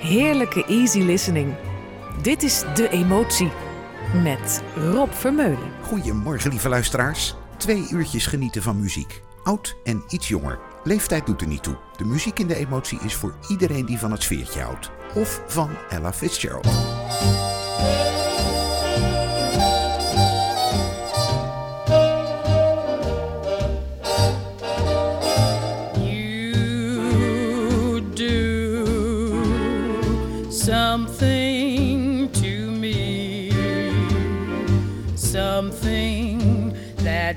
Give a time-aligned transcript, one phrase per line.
[0.00, 1.54] Heerlijke easy listening.
[2.22, 3.50] Dit is De Emotie
[4.22, 5.72] met Rob Vermeulen.
[5.82, 7.34] Goedemorgen, lieve luisteraars.
[7.56, 9.22] Twee uurtjes genieten van muziek.
[9.42, 10.58] Oud en iets jonger.
[10.82, 11.76] Leeftijd doet er niet toe.
[11.96, 14.90] De muziek in de emotie is voor iedereen die van het sfeertje houdt.
[15.14, 16.66] Of van Ella Fitzgerald.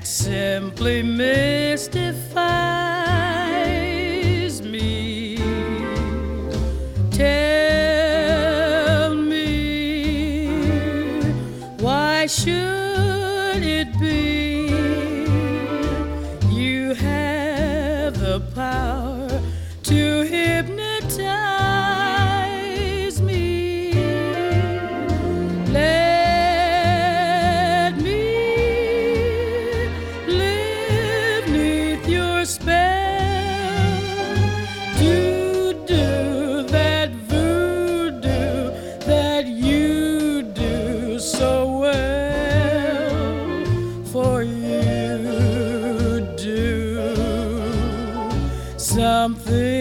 [0.08, 2.07] That missed mystifies
[49.34, 49.77] something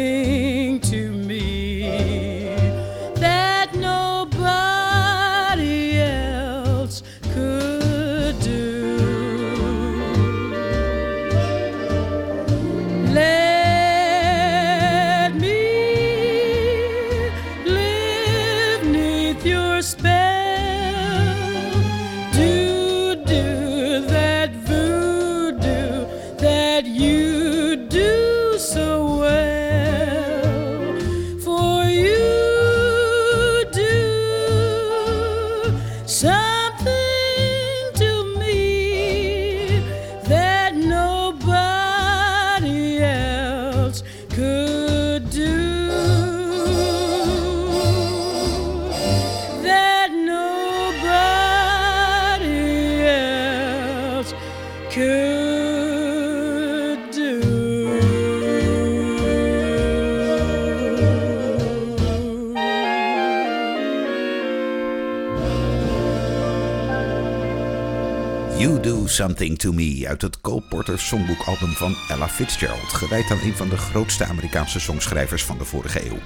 [69.37, 72.93] Something To Me uit het Cole Porter songboekalbum van Ella Fitzgerald.
[72.93, 76.20] Gewijd aan een van de grootste Amerikaanse songschrijvers van de vorige eeuw.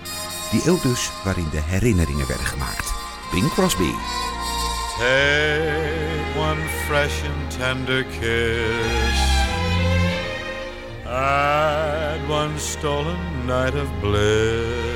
[0.51, 2.93] Die eeuw dus waarin de herinneringen werden gemaakt.
[3.31, 3.91] Bing Crosby.
[4.97, 9.19] Take one fresh and tender kiss.
[11.05, 14.91] Add one stolen night of bliss.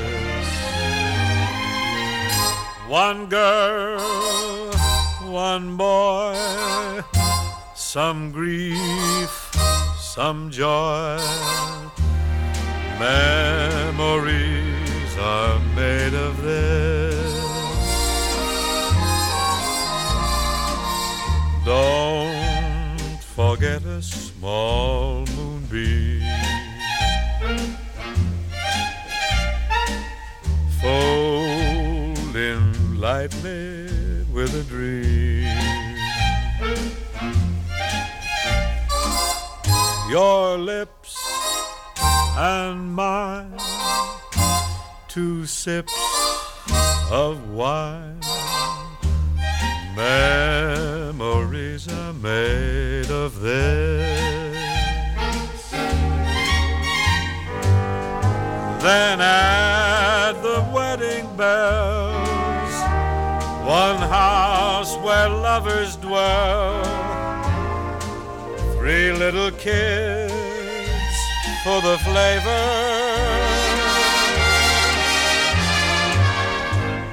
[2.90, 4.72] One girl,
[5.32, 6.36] one boy,
[7.96, 9.56] some grief,
[9.98, 11.18] some joy.
[13.00, 14.34] Memories
[15.18, 17.34] are made of this.
[21.64, 26.22] Don't forget a small moonbeam.
[30.82, 33.88] Fold in lightly
[34.34, 35.45] with a dream.
[40.10, 41.18] Your lips
[42.38, 43.58] and mine,
[45.08, 45.94] two sips
[47.10, 48.22] of wine.
[49.96, 54.56] Memories are made of this.
[58.84, 62.76] Then add the wedding bells,
[63.66, 66.84] one house where lovers dwell,
[68.86, 70.32] three little kids
[71.64, 72.66] for the flavor.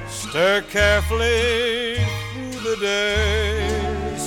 [0.07, 1.97] Stir carefully
[2.31, 4.21] through the days.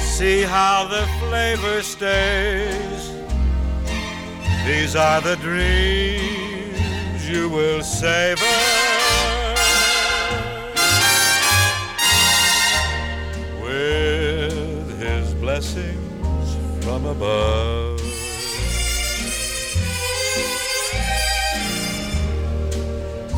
[0.00, 3.02] See how the flavor stays.
[4.66, 8.58] These are the dreams you will savor.
[13.62, 15.99] With his blessings
[17.00, 18.00] from above.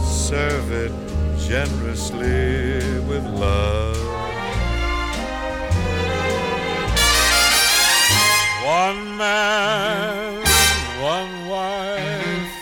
[0.02, 0.92] serve it
[1.38, 3.96] generously with love.
[8.64, 10.42] One man,
[11.02, 12.52] one wife,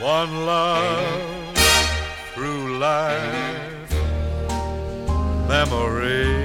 [0.00, 1.56] one love
[2.34, 3.92] through life.
[5.48, 6.35] Memories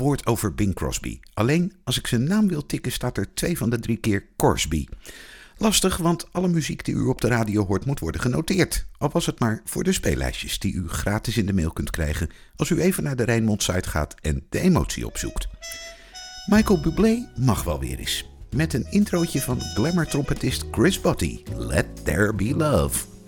[0.00, 1.20] woord over Bing Crosby.
[1.34, 4.86] Alleen als ik zijn naam wil tikken staat er twee van de drie keer Corsby.
[5.56, 8.86] Lastig, want alle muziek die u op de radio hoort moet worden genoteerd.
[8.98, 12.30] Al was het maar voor de speellijstjes die u gratis in de mail kunt krijgen
[12.56, 15.48] als u even naar de Rijnmond site gaat en de emotie opzoekt.
[16.46, 18.28] Michael Bublé mag wel weer eens.
[18.50, 21.42] Met een introotje van glamour-trompetist Chris Botti.
[21.56, 23.19] Let There Be Love.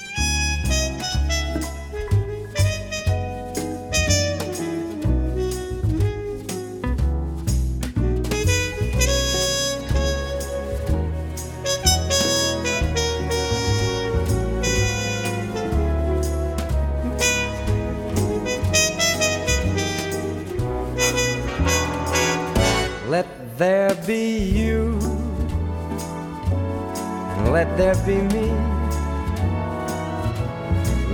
[28.06, 28.50] Be me.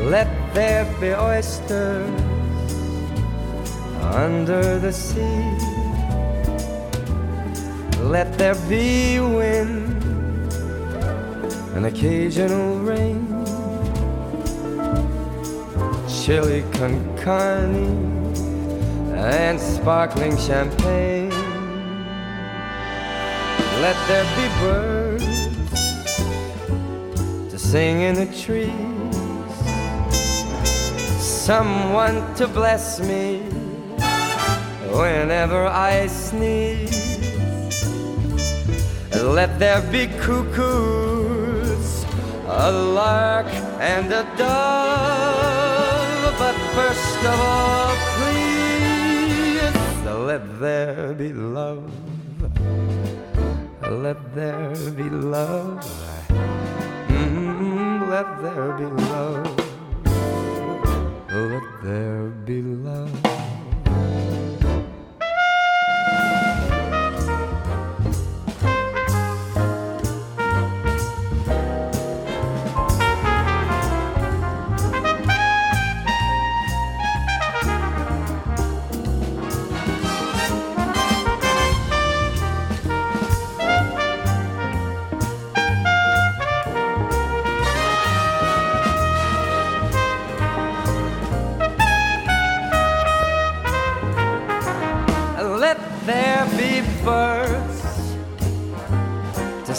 [0.08, 2.08] Let there be oysters
[4.00, 5.44] under the sea.
[8.00, 10.02] Let there be wind
[11.74, 13.26] and occasional rain.
[16.08, 18.32] Chili con carne
[19.14, 21.28] and sparkling champagne.
[23.82, 25.37] Let there be birds
[27.70, 28.72] sing in the trees.
[31.20, 33.40] Someone to bless me
[35.00, 37.20] whenever I sneeze.
[39.12, 42.06] Let there be cuckoos,
[42.46, 43.52] a lark,
[43.94, 46.34] and a dove.
[46.38, 49.76] But first of all, please,
[50.30, 51.92] let there be love.
[53.82, 55.84] Let there be love.
[58.08, 59.60] Let there be love.
[61.30, 62.87] Oh, let there be love.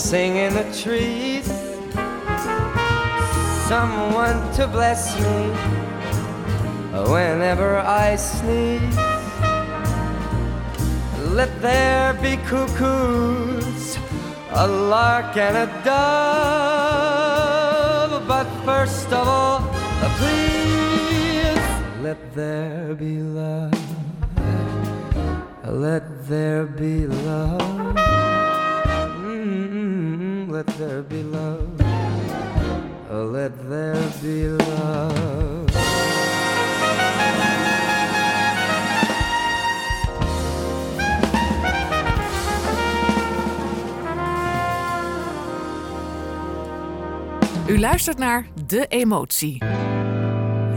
[0.10, 1.46] Sing in the trees.
[3.68, 5.40] Someone to bless me
[7.14, 8.98] whenever I sneeze.
[11.38, 14.00] Let there be cuckoos,
[14.50, 17.14] a lark and a dove.
[18.28, 19.62] But first of all,
[20.18, 21.62] please
[22.02, 23.78] let there be love.
[25.66, 28.09] Let there be love.
[30.60, 31.80] Let there be love.
[33.10, 35.70] Let there be love.
[47.68, 49.64] U luistert naar De Emotie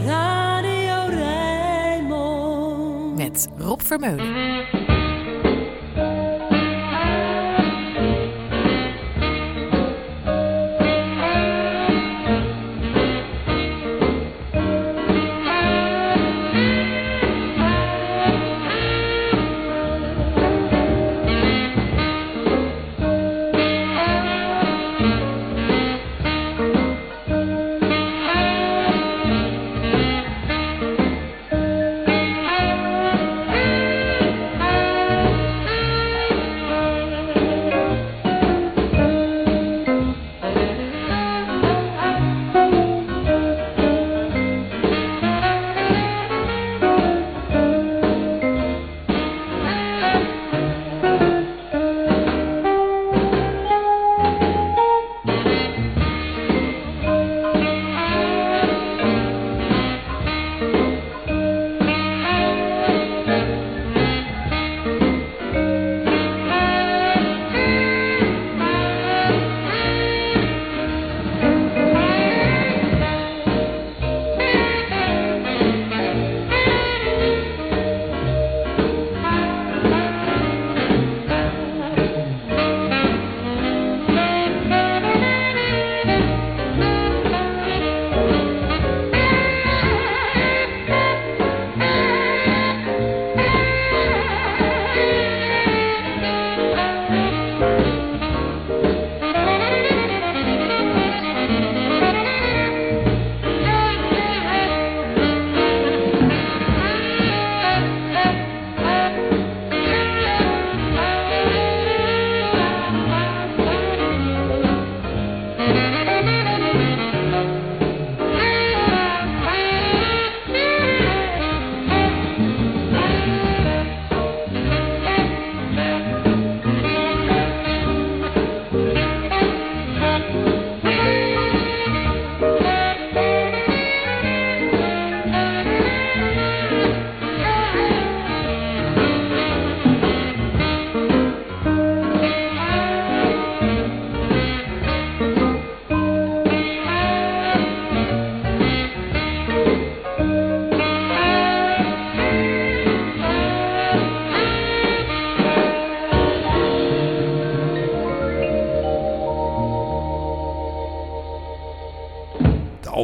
[0.07, 3.17] Radio Rijnmond.
[3.17, 4.82] met Rob Vermeulen.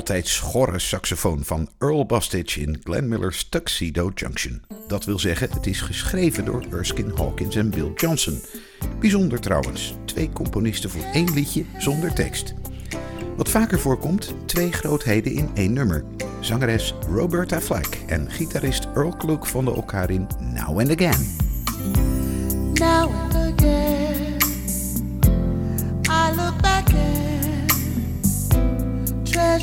[0.08, 4.62] altijd schorre saxofoon van Earl Bastich in Glenn Miller's Tuxedo Junction.
[4.86, 8.40] Dat wil zeggen, het is geschreven door Erskine Hawkins en Bill Johnson.
[9.00, 12.54] Bijzonder trouwens, twee componisten voor één liedje zonder tekst.
[13.36, 16.04] Wat vaker voorkomt, twee grootheden in één nummer.
[16.40, 21.36] Zangeres Roberta Flack en gitarist Earl Kloek vonden elkaar in Now and Again.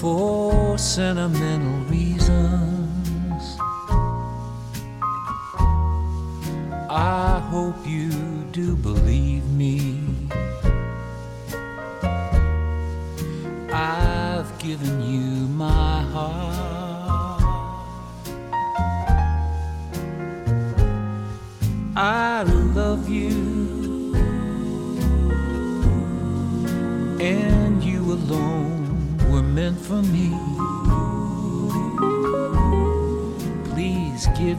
[0.00, 3.56] for sentimental reasons.
[6.90, 8.10] I hope you
[8.52, 9.05] do believe.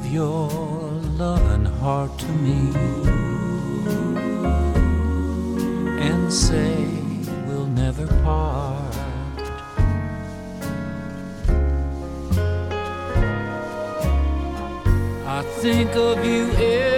[0.03, 0.49] Give your
[1.17, 2.71] loving heart to me
[5.99, 6.75] and say
[7.47, 8.95] we'll never part.
[15.25, 16.96] I think of you every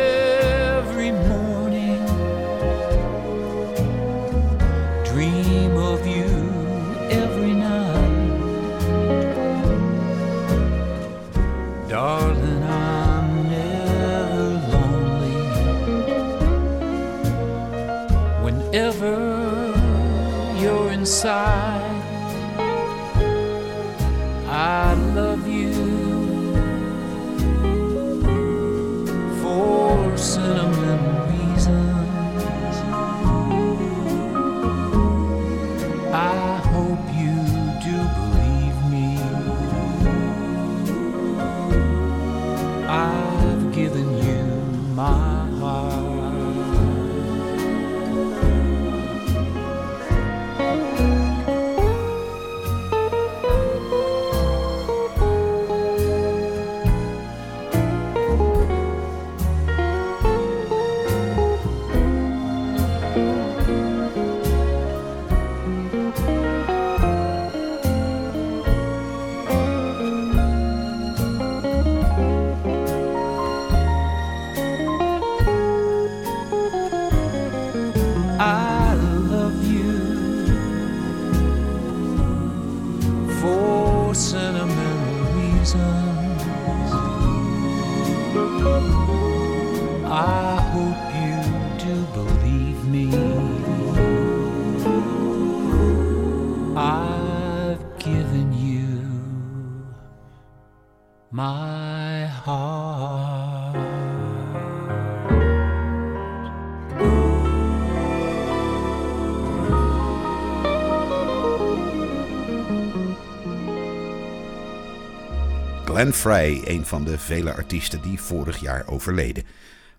[115.99, 119.43] Glenn Frey, een van de vele artiesten die vorig jaar overleden.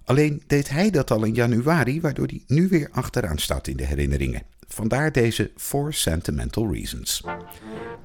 [0.04, 3.84] Alleen deed hij dat al in januari, waardoor hij nu weer achteraan staat in de
[3.84, 4.42] herinneringen.
[4.68, 7.24] Vandaar deze For Sentimental Reasons.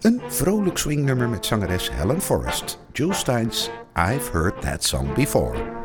[0.01, 2.79] Een vrolijk swingnummer met zangeres Helen Forrest.
[2.93, 5.84] Jules Steins, I've Heard That Song Before.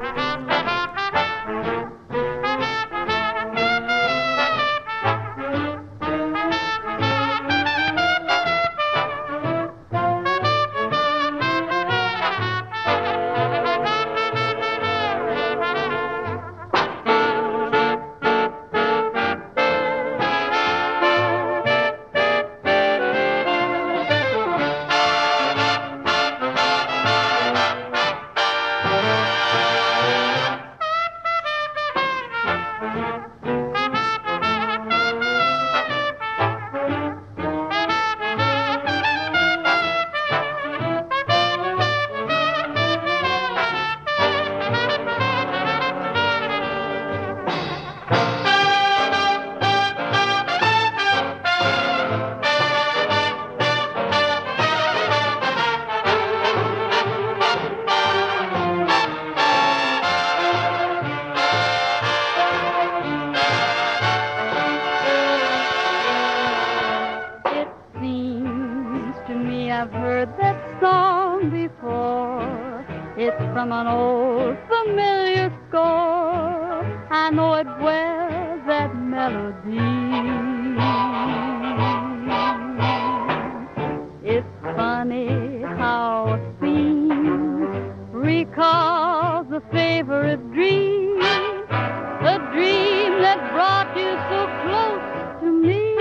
[84.25, 84.47] It's
[84.77, 95.07] funny how a theme recalls a favorite dream, a dream that brought you so close
[95.43, 95.97] to me.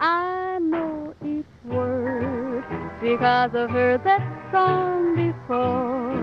[0.00, 2.64] I know each word
[3.02, 6.16] because I've heard that song before.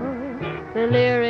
[0.74, 1.23] The lyrics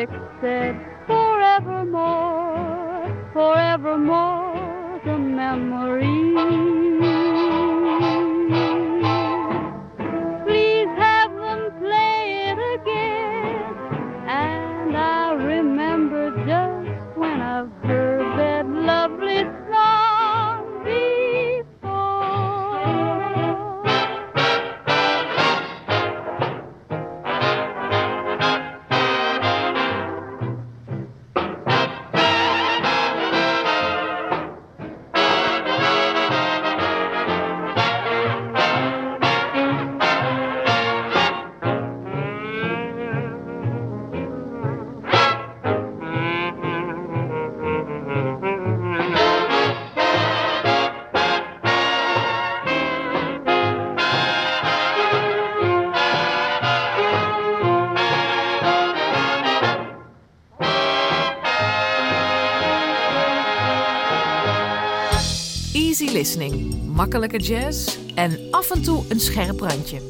[66.00, 70.00] listening, makkelijke jazz en af en toe een scherp randje.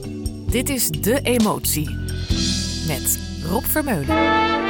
[0.47, 1.91] Dit is De Emotie
[2.87, 3.19] met
[3.51, 4.64] Rob Vermeulen.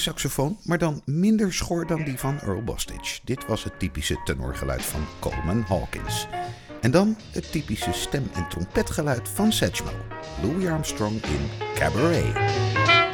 [0.00, 3.20] Saxofoon, maar dan minder schor dan die van Earl Bostitch.
[3.24, 6.26] Dit was het typische tenorgeluid van Coleman Hawkins.
[6.80, 9.90] En dan het typische stem- en trompetgeluid van Satchmo.
[10.42, 13.09] Louis Armstrong in Cabaret.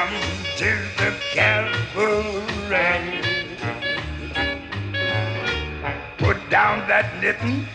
[0.00, 0.22] Come
[0.56, 3.20] to the cabaret.
[6.16, 7.66] Put down that knitting,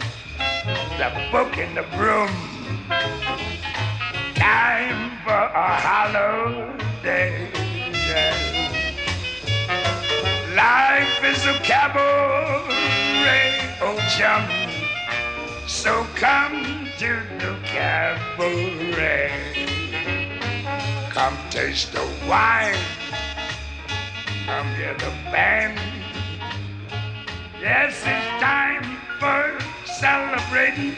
[0.98, 2.30] the book in the broom.
[4.34, 7.52] Time for a holiday.
[10.56, 12.66] Life is a cabaret,
[13.82, 14.50] oh chum.
[15.68, 19.46] So come to the cabaret.
[21.16, 22.76] Come taste the wine.
[24.46, 25.80] Come hear the band.
[27.58, 30.94] Yes, it's time for celebrating.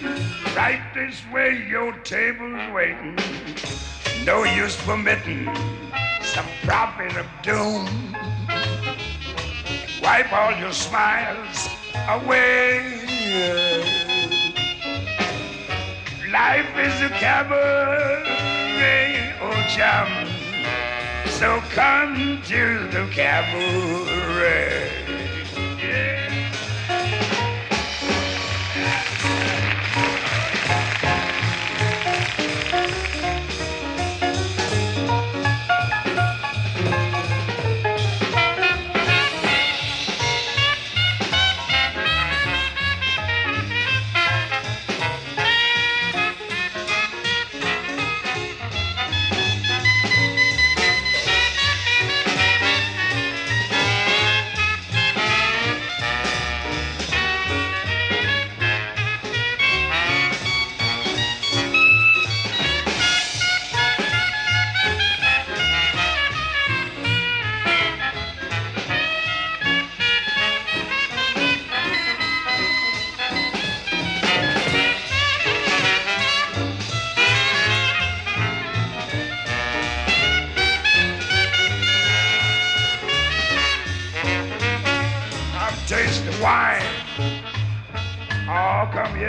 [0.56, 3.15] Right this way, your table's waiting.
[4.25, 5.45] No use permitting
[6.23, 7.86] some prophet of doom.
[10.01, 11.69] Wipe all your smiles
[12.10, 13.01] away.
[16.32, 18.25] Life is a cabaret,
[19.41, 20.08] oh chum.
[21.28, 25.07] So come to the cabaret.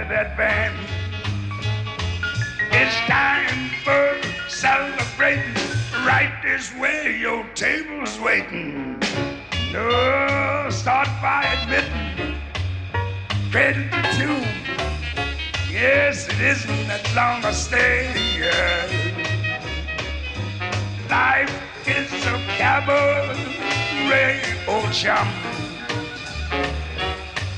[0.09, 0.75] That band.
[2.73, 4.17] It's time for
[4.49, 5.55] celebrating.
[6.07, 8.99] Right this way, your table's waiting.
[9.73, 12.37] No, start by admitting.
[13.51, 14.49] Credit tune.
[15.71, 18.09] Yes, it isn't that long a stay.
[21.11, 21.53] Life
[21.87, 25.58] is a cabaret, oh chum.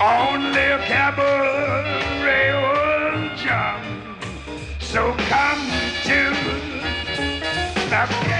[0.03, 4.17] Only a cabaret, oh chum.
[4.79, 5.61] So come
[6.05, 6.35] to
[7.91, 8.31] the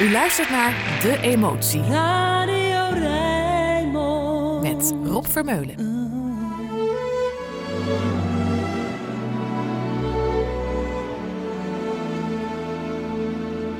[0.00, 4.62] U luistert naar De Emotie Radio Rijnmond.
[4.62, 5.95] met Rob Vermeulen.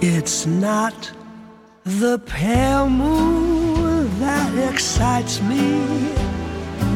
[0.02, 1.10] It's not
[1.84, 5.86] the pale moon that excites me,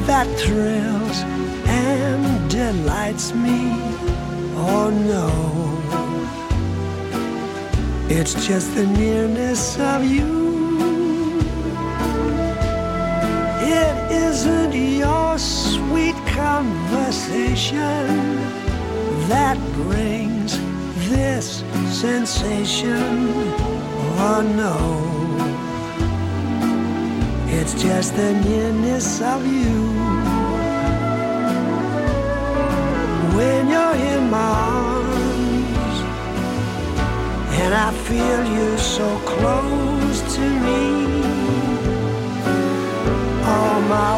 [0.07, 1.23] that thrills
[1.67, 3.73] and delights me.
[4.55, 5.31] Oh no,
[8.15, 11.41] it's just the nearness of you.
[13.63, 18.07] It isn't your sweet conversation
[19.29, 20.40] that brings
[21.11, 23.35] this sensation.
[24.23, 24.77] Oh no,
[27.49, 29.91] it's just the nearness of you.
[33.37, 34.53] When you're in my
[34.85, 35.97] arms,
[37.61, 40.85] and I feel you so close to me.
[43.53, 44.13] All my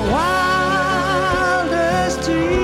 [1.72, 2.61] wildest dreams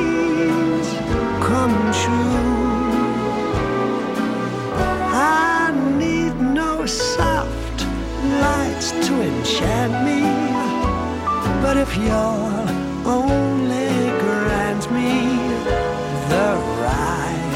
[9.08, 10.20] to enchant me,
[11.62, 12.68] but if you'll
[13.08, 13.90] only
[14.20, 15.12] grant me
[16.32, 16.50] the
[16.84, 17.50] right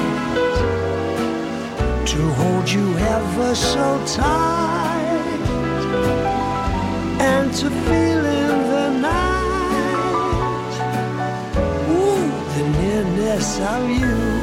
[2.07, 5.43] to hold you ever so tight
[7.21, 10.75] and to feel in the night
[11.91, 14.42] ooh, the nearness of you.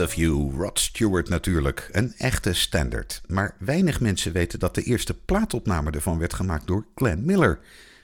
[0.00, 1.88] Of You, Rod Stewart natuurlijk.
[1.92, 3.20] Een echte standard.
[3.26, 7.58] Maar weinig mensen weten dat de eerste plaatopname ervan werd gemaakt door Glenn Miller.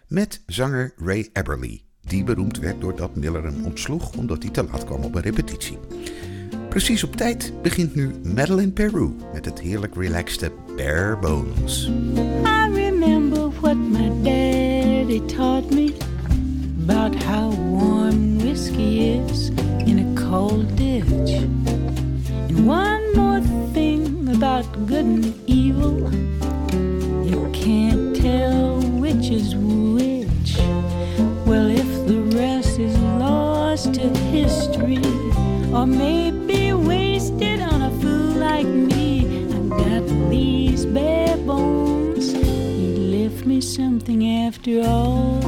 [0.07, 1.83] Met zanger Ray Eberly.
[2.01, 5.79] Die beroemd werd doordat Miller hem ontsloeg omdat hij te laat kwam op een repetitie.
[6.68, 11.87] Precies op tijd begint nu Madeline Peru met het heerlijk relaxte Bare Bones.
[12.44, 15.94] I remember what my daddy taught me
[16.83, 19.51] about how warm whiskey is
[19.85, 20.78] in a cold
[24.87, 26.12] good and evil
[27.29, 30.57] you can't tell which is which.
[31.47, 35.05] Well, if the rest is lost to history,
[35.73, 42.33] or maybe wasted on a fool like me, I've got these bare bones.
[42.33, 45.48] You left me something after all.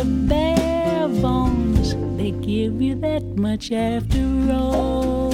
[0.00, 1.94] The bare bones.
[2.16, 5.30] They give you that much after all.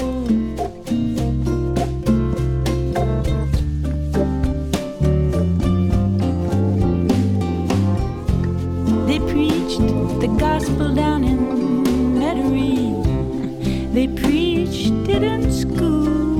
[9.07, 9.87] They preached
[10.21, 11.39] the gospel down in
[12.19, 13.05] Metairie.
[13.95, 16.36] They preached it in school.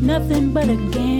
[0.00, 1.19] Nothing but a gamble.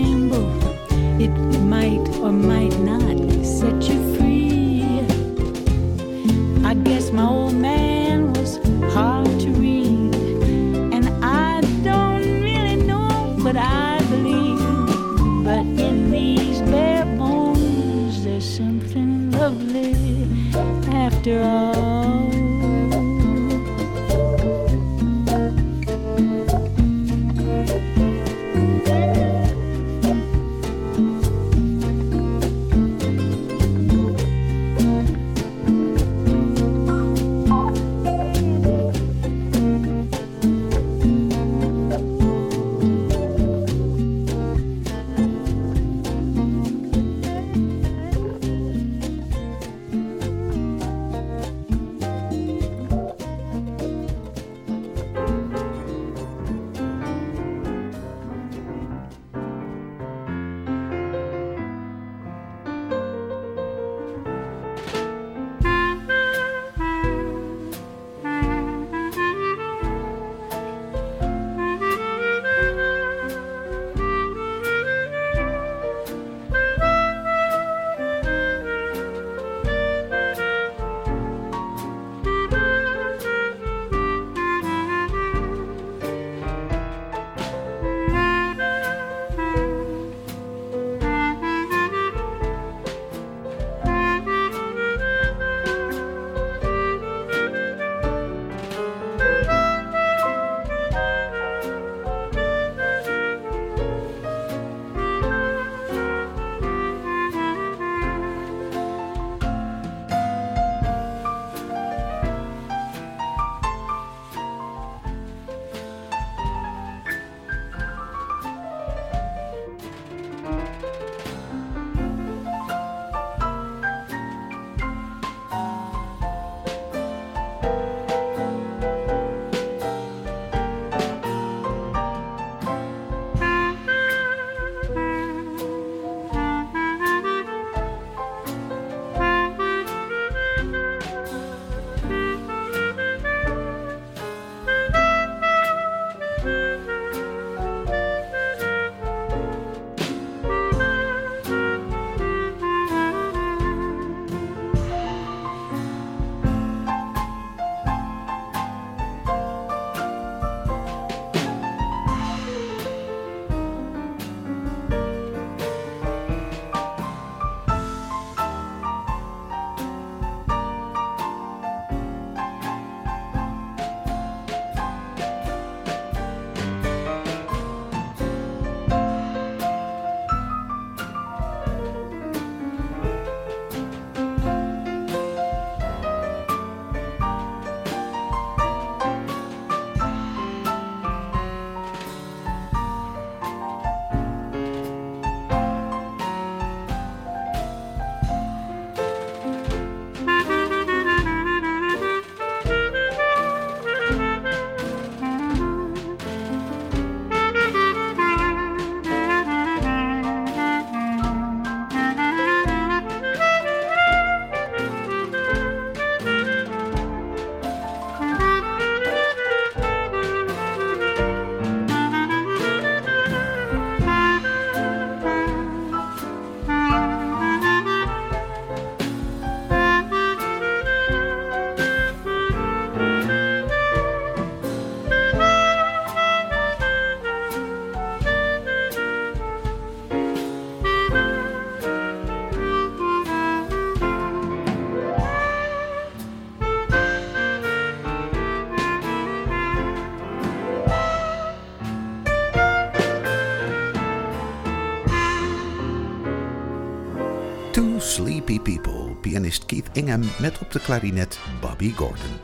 [260.41, 262.39] Met op de klarinet Bobby Gordon.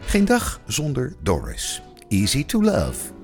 [0.00, 1.82] Geen dag zonder Doris.
[2.08, 3.19] Easy to Love.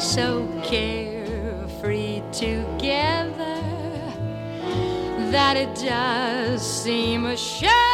[0.00, 3.60] So carefree together
[5.30, 7.89] that it does seem a shame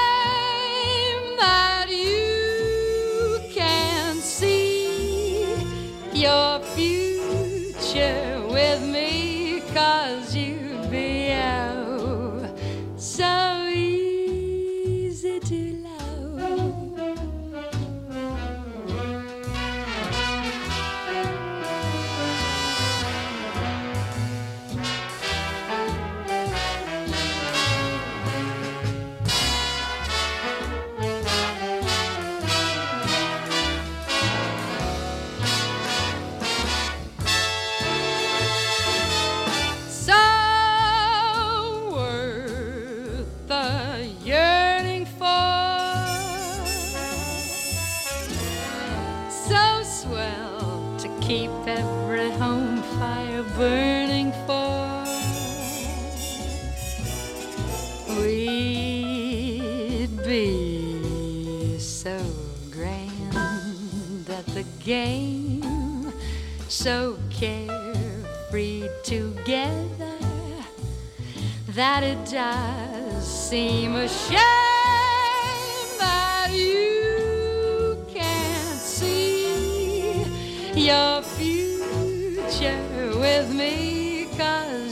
[66.87, 70.19] so carefree together
[71.71, 74.39] that it does seem a shame
[75.99, 80.23] that you can't see
[80.77, 82.79] your future
[83.19, 84.86] with me cause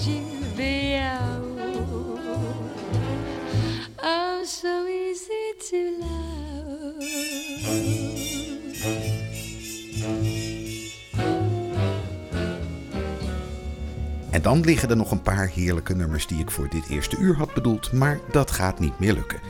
[14.45, 17.55] dan liggen er nog een paar heerlijke nummers die ik voor dit eerste uur had
[17.55, 19.41] bedoeld, maar dat gaat niet meer lukken.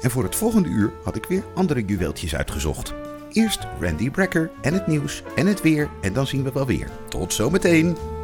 [0.00, 2.94] En voor het volgende uur had ik weer andere juweeltjes uitgezocht.
[3.32, 6.90] Eerst Randy Brecker en het nieuws en het weer en dan zien we wel weer.
[7.08, 8.19] Tot zometeen!